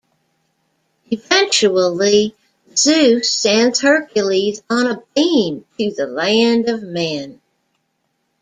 [1.11, 2.35] Eventually
[2.75, 7.39] Zeus sends Hercules, on a beam, to the land of men.